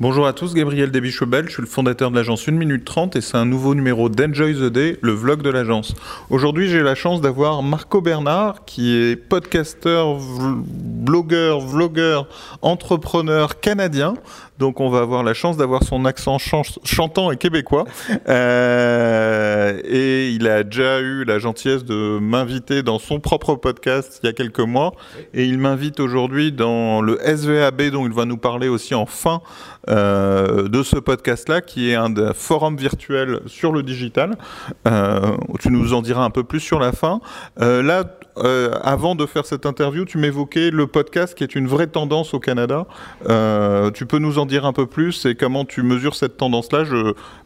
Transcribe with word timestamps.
Bonjour 0.00 0.28
à 0.28 0.32
tous, 0.32 0.54
Gabriel 0.54 0.92
Debichebel, 0.92 1.46
je 1.48 1.54
suis 1.54 1.60
le 1.60 1.66
fondateur 1.66 2.12
de 2.12 2.14
l'agence 2.14 2.48
1 2.48 2.52
minute 2.52 2.84
30 2.84 3.16
et 3.16 3.20
c'est 3.20 3.36
un 3.36 3.44
nouveau 3.44 3.74
numéro 3.74 4.08
d'Enjoy 4.08 4.54
the 4.54 4.72
Day, 4.72 4.96
le 5.02 5.10
vlog 5.10 5.42
de 5.42 5.50
l'agence. 5.50 5.92
Aujourd'hui, 6.30 6.68
j'ai 6.68 6.84
la 6.84 6.94
chance 6.94 7.20
d'avoir 7.20 7.64
Marco 7.64 8.00
Bernard 8.00 8.64
qui 8.64 8.94
est 8.94 9.16
podcasteur, 9.16 10.16
blogueur, 10.60 11.58
vlogueur, 11.58 12.28
entrepreneur 12.62 13.58
canadien. 13.58 14.14
Donc 14.60 14.78
on 14.78 14.88
va 14.88 15.00
avoir 15.00 15.24
la 15.24 15.34
chance 15.34 15.56
d'avoir 15.56 15.82
son 15.82 16.04
accent 16.04 16.38
chantant 16.38 17.32
et 17.32 17.36
québécois. 17.36 17.84
Euh, 18.28 19.17
et 19.88 20.30
il 20.30 20.46
a 20.46 20.62
déjà 20.62 21.00
eu 21.00 21.24
la 21.24 21.38
gentillesse 21.38 21.84
de 21.84 22.18
m'inviter 22.18 22.82
dans 22.82 22.98
son 22.98 23.20
propre 23.20 23.54
podcast 23.54 24.20
il 24.22 24.26
y 24.26 24.28
a 24.28 24.32
quelques 24.32 24.60
mois. 24.60 24.92
Et 25.34 25.44
il 25.44 25.58
m'invite 25.58 26.00
aujourd'hui 26.00 26.52
dans 26.52 27.00
le 27.00 27.18
SVAB 27.18 27.90
dont 27.90 28.06
il 28.06 28.12
va 28.12 28.24
nous 28.24 28.36
parler 28.36 28.68
aussi 28.68 28.94
en 28.94 29.06
fin 29.06 29.40
euh, 29.88 30.68
de 30.68 30.82
ce 30.82 30.96
podcast-là, 30.96 31.60
qui 31.60 31.90
est 31.90 31.94
un 31.94 32.12
forum 32.34 32.76
virtuel 32.76 33.40
sur 33.46 33.72
le 33.72 33.82
digital. 33.82 34.36
Euh, 34.86 35.36
tu 35.60 35.70
nous 35.70 35.94
en 35.94 36.02
diras 36.02 36.24
un 36.24 36.30
peu 36.30 36.44
plus 36.44 36.60
sur 36.60 36.78
la 36.78 36.92
fin. 36.92 37.20
Euh, 37.60 37.82
là, 37.82 38.04
avant 38.82 39.14
de 39.14 39.26
faire 39.26 39.46
cette 39.46 39.66
interview, 39.66 40.04
tu 40.04 40.18
m'évoquais 40.18 40.70
le 40.70 40.86
podcast 40.86 41.34
qui 41.34 41.44
est 41.44 41.54
une 41.54 41.66
vraie 41.66 41.86
tendance 41.86 42.34
au 42.34 42.40
Canada. 42.40 42.86
tu 43.94 44.06
peux 44.06 44.18
nous 44.18 44.38
en 44.38 44.46
dire 44.46 44.64
un 44.64 44.72
peu 44.72 44.86
plus 44.86 45.26
et 45.26 45.34
comment 45.34 45.64
tu 45.64 45.82
mesures 45.82 46.14
cette 46.14 46.36
tendance-là? 46.36 46.84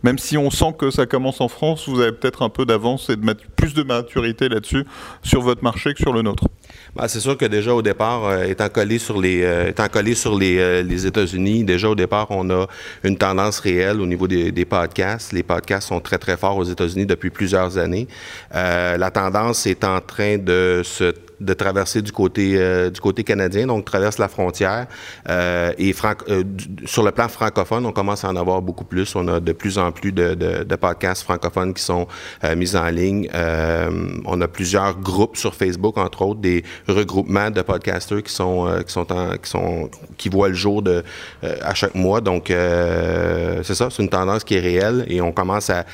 Même 0.02 0.18
si 0.18 0.36
on 0.36 0.50
sent 0.50 0.74
que 0.78 0.90
ça 0.90 1.06
commence 1.06 1.40
en 1.40 1.48
France, 1.48 1.88
vous 1.88 2.00
avez 2.00 2.12
peut-être 2.12 2.42
un 2.42 2.48
peu 2.48 2.66
d'avance 2.66 3.10
et 3.10 3.16
de 3.16 3.36
plus 3.56 3.74
de 3.74 3.82
maturité 3.82 4.48
là-dessus 4.48 4.84
sur 5.22 5.40
votre 5.40 5.62
marché 5.62 5.94
que 5.94 5.98
sur 5.98 6.12
le 6.12 6.22
nôtre. 6.22 6.44
Bah, 6.94 7.08
c'est 7.08 7.20
sûr 7.20 7.36
que 7.36 7.46
déjà 7.46 7.74
au 7.74 7.82
départ, 7.82 8.42
étant 8.44 8.68
collé 8.68 8.98
sur 8.98 9.20
les, 9.20 9.68
étant 9.68 9.88
collé 9.88 10.14
sur 10.14 10.38
les, 10.38 10.82
les 10.82 11.06
États-Unis, 11.06 11.64
déjà 11.64 11.88
au 11.88 11.94
départ, 11.94 12.26
on 12.30 12.48
a 12.50 12.66
une 13.04 13.16
tendance 13.16 13.60
réelle 13.60 14.00
au 14.00 14.06
niveau 14.06 14.26
des, 14.28 14.64
podcasts. 14.64 15.32
Les 15.32 15.42
podcasts 15.42 15.88
sont 15.88 16.00
très, 16.00 16.18
très 16.18 16.36
forts 16.36 16.56
aux 16.56 16.64
États-Unis 16.64 17.06
depuis 17.06 17.30
plusieurs 17.30 17.78
années. 17.78 18.08
Euh, 18.54 18.96
la 18.96 19.10
tendance 19.10 19.66
est 19.66 19.84
en 19.84 20.00
train 20.00 20.38
de 20.38 20.82
se 20.84 21.12
de 21.42 21.54
traverser 21.54 22.02
du 22.02 22.12
côté 22.12 22.52
euh, 22.56 22.90
du 22.90 23.00
côté 23.00 23.24
canadien, 23.24 23.66
donc 23.66 23.84
traverse 23.84 24.18
la 24.18 24.28
frontière. 24.28 24.86
Euh, 25.28 25.72
et 25.78 25.94
euh, 26.28 26.44
sur 26.86 27.02
le 27.02 27.10
plan 27.10 27.28
francophone, 27.28 27.84
on 27.86 27.92
commence 27.92 28.24
à 28.24 28.28
en 28.28 28.36
avoir 28.36 28.62
beaucoup 28.62 28.84
plus. 28.84 29.14
On 29.16 29.26
a 29.28 29.40
de 29.40 29.52
plus 29.52 29.78
en 29.78 29.90
plus 29.92 30.12
de, 30.12 30.76
podcasts 30.76 31.22
francophones 31.22 31.74
qui 31.74 31.82
sont 31.82 32.06
mis 32.56 32.74
en 32.74 32.88
ligne. 32.88 33.28
on 34.24 34.40
a 34.40 34.48
plusieurs 34.48 34.98
groupes 34.98 35.36
sur 35.36 35.54
Facebook, 35.54 35.96
entre 35.98 36.22
autres, 36.22 36.40
des 36.40 36.64
regroupements 36.88 37.50
de 37.50 37.62
podcasters 37.62 38.22
qui 38.22 38.32
sont 38.32 38.68
qui 38.84 38.92
sont 38.92 39.06
qui 39.42 39.50
sont 39.50 39.90
qui 40.16 40.28
voient 40.28 40.48
le 40.48 40.54
jour 40.54 40.82
de 40.82 41.04
à 41.42 41.74
chaque 41.74 41.94
mois. 41.94 42.20
Donc 42.20 42.46
c'est 42.48 43.74
ça, 43.74 43.88
c'est 43.90 44.02
une 44.02 44.08
tendance 44.08 44.44
qui 44.44 44.54
est 44.56 44.60
réelle 44.60 45.04
et 45.08 45.20
on 45.20 45.32
commence 45.32 45.70
à 45.70 45.84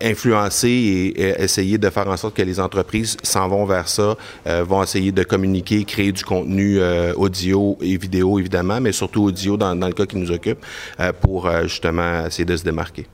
influencer 0.00 0.68
et, 0.68 1.20
et, 1.20 1.42
essayer 1.42 1.76
de 1.76 1.90
faire 1.90 2.08
en 2.08 2.16
sorte 2.16 2.34
que 2.34 2.42
les 2.42 2.60
entreprises 2.60 3.16
s'en 3.22 3.48
vont 3.48 3.66
vers 3.66 3.88
ça, 3.88 4.16
vont 4.46 4.80
essayer 4.90 5.12
de 5.12 5.22
communiquer, 5.22 5.84
créer 5.84 6.10
du 6.10 6.24
contenu 6.24 6.80
euh, 6.80 7.12
audio 7.14 7.78
et 7.80 7.96
vidéo, 7.96 8.40
évidemment, 8.40 8.80
mais 8.80 8.90
surtout 8.90 9.22
audio 9.22 9.56
dans, 9.56 9.74
le 9.74 9.92
cas 9.92 10.06
qui 10.06 10.16
nous 10.16 10.32
occupe, 10.32 10.58
euh, 10.98 11.12
pour 11.12 11.46
euh, 11.46 11.62
justement 11.62 12.26
essayer 12.26 12.44
de 12.44 12.56
se 12.56 12.64
démarquer. 12.64 13.06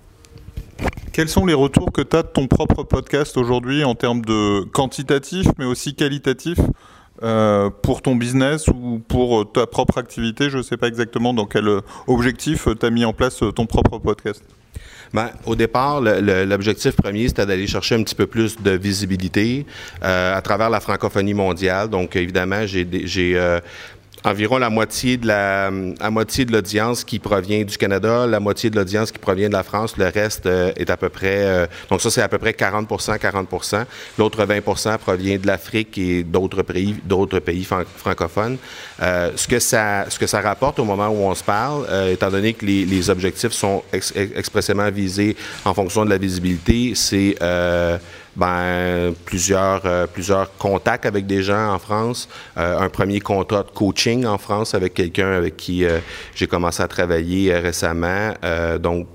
Quels 1.13 1.29
sont 1.29 1.45
les 1.45 1.55
retours 1.55 1.93
que 1.93 2.01
tu 2.01 2.17
as 2.17 2.23
de 2.23 2.29
ton 2.29 2.47
propre 2.47 2.83
podcast 2.83 3.37
aujourd'hui 3.37 3.85
en 3.85 3.95
termes 3.95 4.23
de 4.23 4.65
quantitatif, 4.65 5.47
mais 5.59 5.65
aussi 5.65 5.95
qualitatif 5.95 6.59
pour 7.83 8.03
ton 8.03 8.15
business 8.15 8.69
ou 8.69 9.01
pour 9.09 9.51
ta 9.51 9.67
propre 9.67 9.97
activité? 9.97 10.51
Je 10.51 10.59
ne 10.59 10.63
sais 10.63 10.77
pas 10.77 10.89
exactement 10.89 11.33
dans 11.33 11.47
quel 11.47 11.67
objectif 12.07 12.69
tu 12.79 12.85
as 12.85 12.91
mis 12.91 13.07
en 13.07 13.15
place 13.15 13.43
ton 13.55 13.65
propre 13.65 13.99
podcast. 13.99 14.43
Ben, 15.13 15.31
au 15.47 15.55
départ, 15.55 16.01
l'objectif 16.01 16.97
premier, 16.97 17.29
c'était 17.29 17.47
d'aller 17.47 17.67
chercher 17.67 17.95
un 17.95 18.03
petit 18.03 18.15
peu 18.15 18.27
plus 18.27 18.57
de 18.61 18.73
visibilité 18.73 19.65
euh, 20.03 20.37
à 20.37 20.43
travers 20.43 20.69
la 20.69 20.81
francophonie 20.81 21.35
mondiale. 21.35 21.89
Donc, 21.89 22.17
évidemment, 22.17 22.67
j'ai 22.67 22.87
euh, 23.37 23.61
environ 24.27 24.59
la 24.59 24.71
moitié 24.71 25.17
de 25.17 25.27
la, 25.27 25.71
moitié 26.11 26.45
de 26.45 26.53
l'audience 26.53 27.05
qui 27.05 27.19
provient 27.21 27.63
du 27.63 27.79
Canada, 27.79 28.27
la 28.27 28.41
moitié 28.41 28.71
de 28.71 28.77
l'audience 28.77 29.13
qui 29.13 29.19
provient 29.19 29.49
de 29.49 29.55
la 29.55 29.63
France. 29.63 29.97
Le 29.97 30.09
reste 30.09 30.47
euh, 30.47 30.73
est 30.77 30.91
à 30.91 30.97
peu 30.97 31.09
près, 31.09 31.45
euh, 31.45 31.67
donc 31.89 32.01
ça 32.01 32.11
c'est 32.11 32.23
à 32.23 32.29
peu 32.29 32.39
près 32.39 32.51
40% 32.51 33.19
40% 33.19 33.85
L'autre 34.19 34.45
20% 34.45 34.99
provient 34.99 35.39
de 35.39 35.47
l'Afrique 35.47 35.97
et 35.99 36.25
d'autres 36.25 36.63
pays, 36.63 36.97
d'autres 37.05 37.39
pays 37.39 37.65
francophones. 37.65 38.59
Euh, 39.01 39.31
ce 39.37 39.47
que 39.47 39.61
ça, 39.61 40.07
ce 40.09 40.19
que 40.19 40.27
ça 40.27 40.41
rapporte 40.41 40.81
au 40.81 40.85
moment 40.85 41.09
où 41.09 41.19
on 41.19 41.35
se 41.35 41.45
parle, 41.45 41.87
étant 42.11 42.31
donné 42.31 42.53
que 42.55 42.67
les, 42.67 43.11
objectifs 43.11 43.53
sont 43.53 43.85
expressément 43.93 44.91
visés 44.91 45.37
en 45.65 45.73
fonction 45.73 46.05
de 46.05 46.11
la 46.11 46.19
visibilité, 46.19 46.93
c'est 46.97 47.37
ben, 48.37 49.15
plusieurs, 49.25 49.83
euh, 49.87 50.07
plusieurs 50.07 50.55
contacts 50.59 51.07
avec 51.07 51.27
des 51.27 51.43
gens 51.43 51.73
en 51.73 51.79
France, 51.79 52.29
euh, 52.59 52.79
un 52.79 52.89
premier 52.91 53.21
contrat 53.21 53.63
de 53.63 53.71
coaching 53.71 54.27
en 54.27 54.37
France 54.37 54.75
avec 54.75 54.93
quelqu'un 54.93 55.33
avec 55.33 55.57
qui 55.57 55.85
euh, 55.85 55.99
j'ai 56.35 56.47
commencé 56.47 56.83
à 56.83 56.89
travailler 56.89 57.57
récemment. 57.57 58.35
donc, 58.81 59.07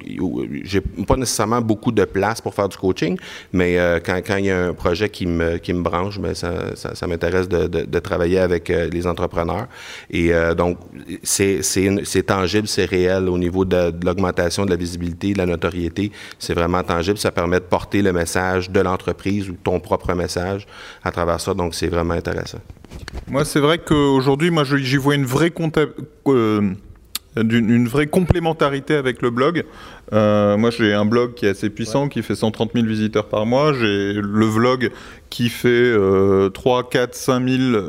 j'ai 0.63 0.81
pas 0.81 1.15
nécessairement 1.15 1.61
beaucoup 1.61 1.91
de 1.91 2.05
place 2.05 2.41
pour 2.41 2.53
faire 2.53 2.67
du 2.67 2.77
coaching, 2.77 3.17
mais 3.53 3.77
quand, 4.03 4.21
quand 4.25 4.37
il 4.37 4.45
y 4.45 4.51
a 4.51 4.65
un 4.67 4.73
projet 4.73 5.09
qui 5.09 5.25
me, 5.25 5.57
qui 5.57 5.73
me 5.73 5.81
branche, 5.81 6.19
ben, 6.19 6.33
ça, 6.33 6.75
ça, 6.75 6.95
ça 6.95 7.07
m'intéresse 7.07 7.47
de, 7.47 7.67
de, 7.67 7.85
de, 7.85 7.99
travailler 7.99 8.39
avec 8.39 8.69
les 8.69 9.07
entrepreneurs. 9.07 9.67
Et 10.09 10.31
donc, 10.57 10.77
c'est 11.23 12.25
tangible, 12.25 12.67
c'est 12.67 12.85
réel 12.85 13.29
au 13.29 13.37
niveau 13.37 13.65
de, 13.65 13.91
de 13.91 14.05
l'augmentation 14.05 14.65
de 14.65 14.71
la 14.71 14.75
visibilité, 14.75 15.33
de 15.33 15.37
la 15.37 15.45
notoriété. 15.45 16.11
C'est 16.39 16.53
vraiment 16.53 16.83
tangible. 16.83 17.17
Ça 17.17 17.31
permet 17.31 17.59
de 17.59 17.65
porter 17.65 18.01
le 18.01 18.13
message 18.13 18.69
de 18.69 18.79
l'entreprise 18.79 19.10
ou 19.49 19.53
ton 19.63 19.79
propre 19.79 20.13
message 20.13 20.67
à 21.03 21.11
travers 21.11 21.39
ça. 21.39 21.53
Donc, 21.53 21.75
c'est 21.75 21.87
vraiment 21.87 22.13
intéressant. 22.13 22.59
Moi, 23.27 23.45
c'est 23.45 23.59
vrai 23.59 23.79
qu'aujourd'hui, 23.79 24.51
moi, 24.51 24.63
j'y 24.63 24.97
vois 24.97 25.15
une 25.15 25.25
vraie 25.25 25.51
euh, 26.27 26.71
d'une 27.37 27.87
vraie 27.87 28.07
complémentarité 28.07 28.95
avec 28.95 29.21
le 29.21 29.29
blog. 29.29 29.63
Euh, 30.13 30.57
moi, 30.57 30.69
j'ai 30.69 30.93
un 30.93 31.05
blog 31.05 31.33
qui 31.33 31.45
est 31.45 31.49
assez 31.49 31.69
puissant, 31.69 32.09
qui 32.09 32.21
fait 32.23 32.35
130 32.35 32.71
000 32.73 32.85
visiteurs 32.85 33.27
par 33.27 33.45
mois. 33.45 33.73
J'ai 33.73 34.13
le 34.13 34.45
vlog 34.45 34.91
qui 35.29 35.47
fait 35.49 35.93
3, 36.53 36.89
4, 36.89 37.15
5 37.15 37.47
000 37.47 37.81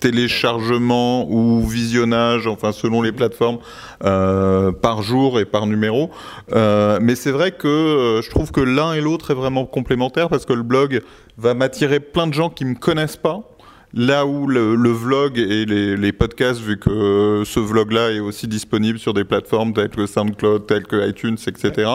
téléchargements 0.00 1.30
ou 1.30 1.64
visionnages, 1.64 2.46
enfin 2.48 2.72
selon 2.72 3.00
les 3.00 3.12
plateformes, 3.12 3.58
euh, 4.04 4.72
par 4.72 5.02
jour 5.02 5.40
et 5.40 5.44
par 5.44 5.66
numéro. 5.66 6.10
Euh, 6.52 6.98
mais 7.00 7.14
c'est 7.14 7.30
vrai 7.30 7.52
que 7.52 7.68
euh, 7.68 8.22
je 8.22 8.30
trouve 8.30 8.50
que 8.50 8.60
l'un 8.60 8.92
et 8.92 9.00
l'autre 9.00 9.30
est 9.30 9.34
vraiment 9.34 9.64
complémentaire 9.64 10.28
parce 10.28 10.44
que 10.44 10.52
le 10.52 10.62
blog 10.62 11.00
va 11.38 11.54
m'attirer 11.54 12.00
plein 12.00 12.26
de 12.26 12.34
gens 12.34 12.50
qui 12.50 12.64
me 12.64 12.74
connaissent 12.74 13.16
pas 13.16 13.53
Là 13.96 14.26
où 14.26 14.48
le, 14.48 14.74
vlog 14.90 15.38
et 15.38 15.64
les, 15.64 16.12
podcasts, 16.12 16.60
vu 16.60 16.78
que 16.78 17.44
ce 17.46 17.60
vlog-là 17.60 18.10
est 18.10 18.18
aussi 18.18 18.48
disponible 18.48 18.98
sur 18.98 19.14
des 19.14 19.22
plateformes 19.22 19.72
telles 19.72 19.90
que 19.90 20.06
SoundCloud, 20.06 20.66
telles 20.66 20.82
que 20.82 21.08
iTunes, 21.08 21.36
etc., 21.46 21.88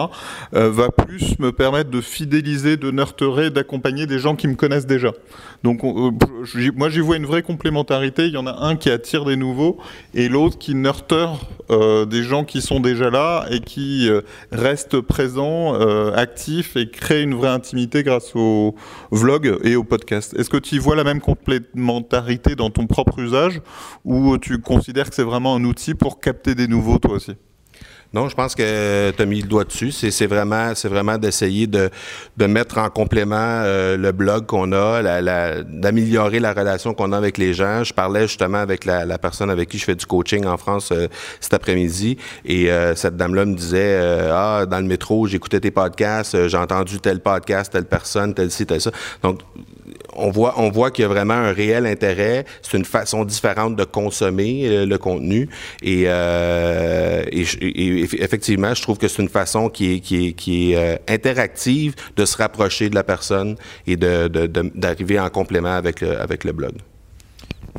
euh, 0.54 0.70
va 0.70 0.90
plus 0.90 1.38
me 1.38 1.52
permettre 1.52 1.90
de 1.90 2.00
fidéliser, 2.00 2.78
de 2.78 2.90
nurturer, 2.90 3.50
d'accompagner 3.50 4.06
des 4.06 4.18
gens 4.18 4.34
qui 4.34 4.48
me 4.48 4.54
connaissent 4.54 4.86
déjà. 4.86 5.12
Donc 5.62 5.84
euh, 5.84 6.10
moi 6.74 6.88
j'y 6.88 7.00
vois 7.00 7.16
une 7.16 7.26
vraie 7.26 7.42
complémentarité. 7.42 8.28
Il 8.28 8.32
y 8.32 8.38
en 8.38 8.46
a 8.46 8.64
un 8.64 8.76
qui 8.76 8.88
attire 8.88 9.26
des 9.26 9.36
nouveaux 9.36 9.76
et 10.14 10.30
l'autre 10.30 10.56
qui 10.56 10.74
nurture 10.74 11.38
euh, 11.70 12.06
des 12.06 12.22
gens 12.22 12.44
qui 12.44 12.62
sont 12.62 12.80
déjà 12.80 13.10
là 13.10 13.44
et 13.50 13.60
qui 13.60 14.08
restent 14.52 15.00
présents, 15.02 15.74
actifs 16.14 16.76
et 16.76 16.90
créent 16.90 17.22
une 17.22 17.34
vraie 17.34 17.50
intimité 17.50 18.02
grâce 18.02 18.34
au 18.34 18.74
vlog 19.10 19.58
et 19.64 19.76
au 19.76 19.84
podcast. 19.84 20.34
Est-ce 20.38 20.48
que 20.48 20.56
tu 20.56 20.76
y 20.76 20.78
vois 20.78 20.96
la 20.96 21.04
même 21.04 21.20
complémentarité 21.20 21.89
dans 22.56 22.70
ton 22.70 22.86
propre 22.86 23.18
usage 23.18 23.60
ou 24.04 24.38
tu 24.38 24.60
considères 24.60 25.08
que 25.08 25.14
c'est 25.14 25.22
vraiment 25.22 25.54
un 25.56 25.64
outil 25.64 25.94
pour 25.94 26.20
capter 26.20 26.54
des 26.54 26.68
nouveaux 26.68 26.98
toi 26.98 27.14
aussi? 27.14 27.36
Non, 28.12 28.28
je 28.28 28.34
pense 28.34 28.56
que 28.56 29.12
tu 29.12 29.22
as 29.22 29.24
mis 29.24 29.40
le 29.40 29.46
doigt 29.46 29.62
dessus. 29.62 29.92
C'est 29.92 30.26
vraiment, 30.26 30.72
vraiment 30.84 31.16
d'essayer 31.16 31.68
de, 31.68 31.90
mettre 32.38 32.78
en 32.78 32.90
complément 32.90 33.36
euh, 33.36 33.96
le 33.96 34.10
blog 34.10 34.46
qu'on 34.46 34.72
a, 34.72 35.62
d'améliorer 35.62 36.40
la 36.40 36.52
relation 36.52 36.92
qu'on 36.92 37.12
a 37.12 37.16
avec 37.16 37.38
les 37.38 37.54
gens. 37.54 37.84
Je 37.84 37.94
parlais 37.94 38.22
justement 38.22 38.58
avec 38.58 38.84
la, 38.84 39.18
personne 39.18 39.48
avec 39.48 39.68
qui 39.68 39.78
je 39.78 39.84
fais 39.84 39.94
du 39.94 40.06
coaching 40.06 40.44
en 40.44 40.56
France 40.56 40.90
euh, 40.90 41.06
cet 41.40 41.54
après-midi 41.54 42.16
et 42.44 42.72
euh, 42.72 42.96
cette 42.96 43.16
dame-là 43.16 43.44
me 43.44 43.54
disait 43.54 44.00
ah 44.32 44.66
dans 44.66 44.78
le 44.78 44.86
métro 44.86 45.26
j'écoutais 45.26 45.60
tes 45.60 45.70
podcasts, 45.70 46.48
j'ai 46.48 46.56
entendu 46.56 46.98
tel 46.98 47.20
podcast, 47.20 47.72
telle 47.72 47.84
personne, 47.84 48.34
tel 48.34 48.50
ci, 48.50 48.66
tel 48.66 48.80
ça. 48.80 48.90
Donc 49.22 49.40
on 50.20 50.70
voit, 50.70 50.90
qu'il 50.90 51.02
y 51.02 51.04
a 51.04 51.08
vraiment 51.08 51.34
un 51.34 51.52
réel 51.52 51.86
intérêt. 51.86 52.44
C'est 52.62 52.76
une 52.76 52.84
façon 52.84 53.24
différente 53.24 53.76
de 53.76 53.84
consommer 53.84 54.62
euh, 54.64 54.86
le 54.86 54.98
contenu. 54.98 55.48
Euh, 55.84 57.24
et, 57.30 57.42
effectivement, 58.22 58.74
je 58.74 58.82
trouve 58.82 58.98
que 58.98 59.08
c'est 59.08 59.22
une 59.22 59.28
façon 59.28 59.68
qui 59.68 59.94
est, 59.96 60.76
euh, 60.76 60.96
interactive 61.08 61.94
de 62.16 62.24
se 62.24 62.36
rapprocher 62.36 62.90
de 62.90 62.94
la 62.94 63.04
personne 63.04 63.56
et 63.86 63.96
d'arriver 63.96 65.18
en 65.18 65.30
complément 65.30 65.74
avec 65.74 66.00
le, 66.00 66.20
avec 66.20 66.44
blog. 66.46 66.72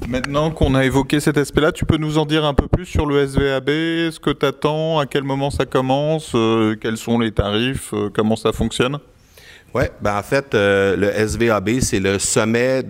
Maintenant 0.07 0.51
qu'on 0.51 0.73
a 0.73 0.85
évoqué 0.85 1.19
cet 1.19 1.37
aspect-là, 1.37 1.71
tu 1.71 1.85
peux 1.85 1.97
nous 1.97 2.17
en 2.17 2.25
dire 2.25 2.45
un 2.45 2.53
peu 2.53 2.67
plus 2.67 2.85
sur 2.85 3.05
le 3.05 3.27
SVAB, 3.27 3.67
ce 3.67 4.19
que 4.19 4.31
tu 4.31 4.45
attends, 4.45 4.99
à 4.99 5.05
quel 5.05 5.23
moment 5.23 5.51
ça 5.51 5.65
commence, 5.65 6.31
euh, 6.33 6.75
quels 6.79 6.97
sont 6.97 7.19
les 7.19 7.31
tarifs, 7.31 7.93
euh, 7.93 8.09
comment 8.11 8.35
ça 8.35 8.51
fonctionne? 8.51 8.97
Oui, 9.73 9.83
ben 10.01 10.17
en 10.17 10.23
fait, 10.23 10.53
euh, 10.53 10.95
le 10.97 11.11
SVAB, 11.27 11.79
c'est 11.79 11.99
le 11.99 12.19
sommet 12.19 12.83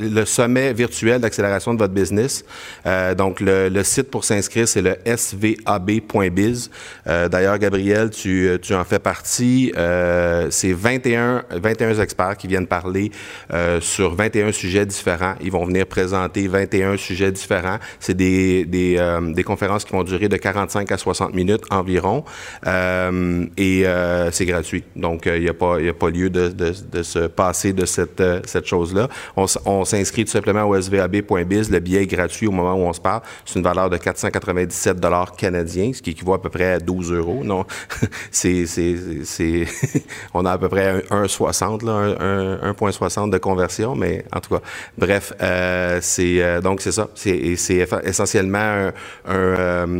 le 0.00 0.24
sommet 0.24 0.72
virtuel 0.72 1.20
d'accélération 1.20 1.74
de 1.74 1.78
votre 1.78 1.92
business. 1.92 2.44
Euh, 2.86 3.14
donc, 3.14 3.40
le, 3.40 3.82
site 3.82 4.10
pour 4.10 4.24
s'inscrire, 4.24 4.68
c'est 4.68 4.82
le 4.82 4.96
svab.biz. 5.04 6.70
Euh, 7.06 7.28
D'ailleurs, 7.28 7.58
Gabriel, 7.58 8.10
tu, 8.10 8.50
tu 8.62 8.74
en 8.74 8.84
fais 8.84 8.98
partie. 8.98 9.72
Euh, 9.76 10.48
c'est 10.50 10.72
21, 10.72 11.44
21 11.50 11.98
experts 12.00 12.36
qui 12.36 12.46
viennent 12.46 12.66
parler 12.66 13.10
sur 13.80 14.14
21 14.14 14.52
sujets 14.52 14.86
différents. 14.86 15.34
Ils 15.40 15.50
vont 15.50 15.64
venir 15.64 15.86
présenter 15.86 16.48
21 16.48 16.96
sujets 16.96 17.32
différents. 17.32 17.78
C'est 17.98 18.16
des, 18.16 18.64
des, 18.64 18.98
des, 19.34 19.42
conférences 19.42 19.84
qui 19.84 19.92
vont 19.92 20.04
durer 20.04 20.28
de 20.28 20.36
45 20.36 20.90
à 20.92 20.98
60 20.98 21.34
minutes 21.34 21.62
environ. 21.70 22.24
et 22.66 23.84
c'est 24.32 24.46
gratuit. 24.46 24.84
Donc, 24.96 25.26
il 25.26 25.42
n'y 25.42 25.48
a 25.48 25.54
pas 25.54 25.78
a 25.89 25.89
pas 25.92 26.10
lieu 26.10 26.30
de, 26.30 26.72
se 27.02 27.26
passer 27.26 27.72
de 27.72 27.84
cette, 27.84 28.20
euh, 28.20 28.40
cette 28.44 28.66
chose-là. 28.66 29.08
On, 29.36 29.84
s'inscrit 29.84 30.24
tout 30.24 30.30
simplement 30.30 30.64
au 30.64 30.80
svab.biz. 30.80 31.70
Le 31.70 31.78
billet 31.78 32.02
est 32.02 32.06
gratuit 32.06 32.46
au 32.46 32.52
moment 32.52 32.74
où 32.74 32.86
on 32.86 32.92
se 32.92 33.00
parle. 33.00 33.22
C'est 33.44 33.58
une 33.58 33.64
valeur 33.64 33.90
de 33.90 33.96
497 33.96 34.98
dollars 34.98 35.32
canadiens, 35.36 35.92
ce 35.92 36.02
qui 36.02 36.10
équivaut 36.10 36.34
à 36.34 36.42
peu 36.42 36.48
près 36.48 36.72
à 36.72 36.78
12 36.78 37.12
euros. 37.12 37.42
Non, 37.44 37.64
c'est, 38.30 38.66
c'est, 38.66 39.64
on 40.34 40.44
a 40.44 40.52
à 40.52 40.58
peu 40.58 40.68
près 40.68 40.98
1,60 41.10 41.84
là, 41.84 42.72
1,60 42.72 43.30
de 43.30 43.38
conversion, 43.38 43.94
mais 43.94 44.24
en 44.32 44.40
tout 44.40 44.54
cas, 44.54 44.62
bref, 44.98 45.32
euh, 45.40 45.98
c'est 46.02 46.42
euh, 46.42 46.60
donc 46.60 46.80
c'est 46.80 46.92
ça. 46.92 47.08
C'est, 47.14 47.56
c'est 47.56 47.86
essentiellement 48.04 48.90
un, 49.28 49.98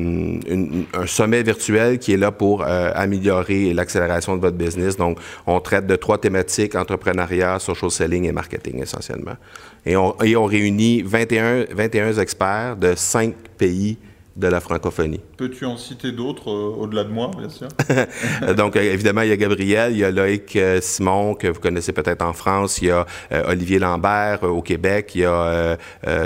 un, 0.94 1.06
sommet 1.06 1.43
virtuel 1.43 1.98
qui 1.98 2.12
est 2.12 2.16
là 2.16 2.31
pour 2.31 2.64
améliorer 2.64 3.72
l'accélération 3.75 4.36
de 4.36 4.40
votre 4.40 4.56
business. 4.56 4.96
Donc, 4.96 5.19
on 5.46 5.60
traite 5.60 5.80
de 5.87 5.97
trois 5.97 6.19
thématiques, 6.19 6.75
entrepreneuriat, 6.75 7.59
social 7.59 7.91
selling 7.91 8.25
et 8.25 8.32
marketing 8.32 8.82
essentiellement. 8.82 9.37
Et 9.87 9.97
on, 9.97 10.21
et 10.23 10.37
on 10.37 10.44
réunit 10.44 11.03
21, 11.03 11.67
21 11.71 12.19
experts 12.19 12.77
de 12.77 12.94
cinq 12.94 13.35
pays 13.56 13.99
de 14.37 14.47
la 14.47 14.61
francophonie. 14.61 15.21
Peux-tu 15.37 15.65
en 15.65 15.77
citer 15.77 16.12
d'autres 16.12 16.50
euh, 16.50 16.82
au-delà 16.82 17.05
de 17.05 17.11
moi, 17.11 17.31
bien 17.37 17.49
sûr? 17.49 17.69
Donc, 18.56 18.77
euh, 18.77 18.81
évidemment, 18.81 19.23
il 19.23 19.31
y 19.31 19.32
a 19.32 19.37
Gabriel, 19.37 19.93
il 19.93 19.99
y 19.99 20.05
a 20.05 20.11
Loïc 20.11 20.55
euh, 20.55 20.81
Simon, 20.81 21.35
que 21.35 21.49
vous 21.49 21.59
connaissez 21.61 21.93
peut-être 21.93 22.23
en 22.23 22.32
France, 22.32 22.81
il 22.81 22.88
y 22.88 22.91
a 22.91 23.06
Olivier 23.47 23.79
Lambert 23.79 24.43
au 24.44 24.62
Québec, 24.62 25.12
il 25.15 25.23
y 25.23 25.25
a 25.25 25.77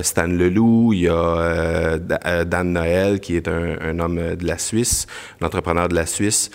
Stan 0.03 0.27
Leloup, 0.27 0.93
il 0.93 1.01
y 1.01 1.09
a 1.09 1.99
Dan 2.45 2.73
Noël, 2.73 3.21
qui 3.21 3.37
est 3.37 3.49
un, 3.49 3.99
homme 3.99 4.37
de 4.37 4.47
la 4.47 4.59
Suisse, 4.59 5.07
l'entrepreneur 5.41 5.89
de 5.89 5.95
la 5.95 6.07
Suisse, 6.07 6.51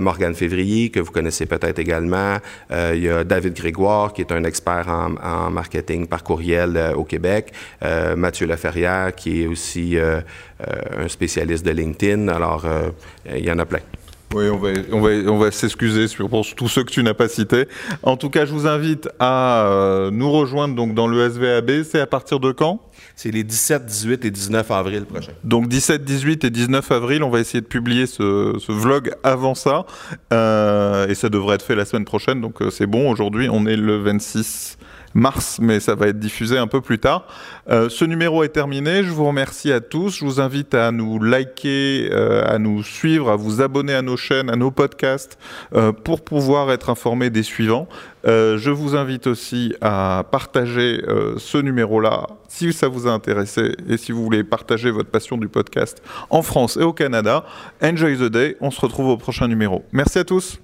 Morgane 0.00 0.34
Février, 0.34 0.90
que 0.90 1.00
vous 1.00 1.10
connaissez 1.10 1.46
peut-être 1.46 1.78
également, 1.78 2.38
il 2.70 3.02
y 3.02 3.08
a 3.08 3.24
David 3.24 3.54
Grégoire, 3.54 4.12
qui 4.12 4.22
est 4.22 4.32
un 4.32 4.44
expert 4.44 4.88
en, 4.88 5.14
en 5.22 5.50
marketing 5.50 6.06
par 6.06 6.22
courriel 6.22 6.92
au 6.96 7.04
Québec, 7.04 7.52
Mathieu 8.16 8.46
Laferrière, 8.46 9.14
qui 9.14 9.42
est 9.42 9.46
aussi 9.46 9.96
un 10.96 11.08
spécialiste 11.08 11.64
de 11.64 11.70
LinkedIn. 11.70 12.28
Alors, 12.28 12.64
euh, 12.64 12.90
il 13.36 13.44
y 13.44 13.50
en 13.50 13.58
a 13.58 13.66
plein. 13.66 13.80
Oui, 14.32 14.44
on 14.48 14.58
va, 14.58 14.68
on 14.92 15.00
va, 15.00 15.10
on 15.28 15.38
va 15.38 15.50
s'excuser 15.50 16.06
pour 16.16 16.46
tous 16.54 16.68
ceux 16.68 16.84
que 16.84 16.92
tu 16.92 17.02
n'as 17.02 17.14
pas 17.14 17.26
cités. 17.28 17.66
En 18.04 18.16
tout 18.16 18.30
cas, 18.30 18.46
je 18.46 18.52
vous 18.52 18.68
invite 18.68 19.08
à 19.18 19.66
euh, 19.66 20.12
nous 20.12 20.30
rejoindre 20.30 20.76
donc 20.76 20.94
dans 20.94 21.08
le 21.08 21.28
SVAB. 21.28 21.82
C'est 21.82 21.98
à 21.98 22.06
partir 22.06 22.38
de 22.38 22.52
quand? 22.52 22.80
C'est 23.16 23.32
les 23.32 23.42
17, 23.42 23.84
18 23.84 24.24
et 24.24 24.30
19 24.30 24.70
avril 24.70 25.04
prochains. 25.04 25.32
Donc 25.42 25.66
17, 25.66 26.04
18 26.04 26.44
et 26.44 26.50
19 26.50 26.92
avril, 26.92 27.24
on 27.24 27.30
va 27.30 27.40
essayer 27.40 27.60
de 27.60 27.66
publier 27.66 28.06
ce, 28.06 28.54
ce 28.60 28.70
vlog 28.70 29.10
avant 29.24 29.56
ça. 29.56 29.84
Euh, 30.32 31.08
et 31.08 31.16
ça 31.16 31.28
devrait 31.28 31.56
être 31.56 31.64
fait 31.64 31.74
la 31.74 31.84
semaine 31.84 32.04
prochaine, 32.04 32.40
donc 32.40 32.58
c'est 32.70 32.86
bon. 32.86 33.10
Aujourd'hui, 33.10 33.48
on 33.50 33.66
est 33.66 33.76
le 33.76 33.96
26 33.96 34.78
mars, 35.14 35.58
mais 35.60 35.80
ça 35.80 35.94
va 35.94 36.08
être 36.08 36.18
diffusé 36.18 36.58
un 36.58 36.66
peu 36.66 36.80
plus 36.80 36.98
tard. 36.98 37.26
Euh, 37.68 37.88
ce 37.88 38.04
numéro 38.04 38.42
est 38.44 38.48
terminé. 38.48 39.02
Je 39.02 39.10
vous 39.10 39.26
remercie 39.26 39.72
à 39.72 39.80
tous. 39.80 40.18
Je 40.18 40.24
vous 40.24 40.40
invite 40.40 40.74
à 40.74 40.92
nous 40.92 41.22
liker, 41.22 42.10
euh, 42.12 42.44
à 42.46 42.58
nous 42.58 42.82
suivre, 42.82 43.30
à 43.30 43.36
vous 43.36 43.60
abonner 43.60 43.94
à 43.94 44.02
nos 44.02 44.16
chaînes, 44.16 44.50
à 44.50 44.56
nos 44.56 44.70
podcasts 44.70 45.38
euh, 45.74 45.92
pour 45.92 46.22
pouvoir 46.22 46.70
être 46.70 46.90
informé 46.90 47.30
des 47.30 47.42
suivants. 47.42 47.88
je 48.24 48.70
vous 48.70 48.96
invite 48.96 49.26
aussi 49.26 49.74
à 49.80 50.24
partager 50.30 51.02
ce 51.38 51.58
numéro-là 51.58 52.26
si 52.48 52.72
ça 52.72 52.88
vous 52.88 53.06
a 53.06 53.10
intéressé 53.12 53.74
et 53.88 53.96
si 53.96 54.12
vous 54.12 54.22
voulez 54.22 54.44
partager 54.44 54.90
votre 54.90 55.08
passion 55.08 55.38
du 55.38 55.48
podcast 55.48 56.02
en 56.28 56.42
France 56.42 56.76
et 56.76 56.82
au 56.82 56.92
Canada. 56.92 57.44
Enjoy 57.82 58.16
the 58.18 58.30
day. 58.30 58.56
On 58.60 58.70
se 58.70 58.80
retrouve 58.80 59.08
au 59.08 59.16
prochain 59.16 59.48
numéro. 59.48 59.84
Merci 59.92 60.18
à 60.18 60.24
tous. 60.24 60.60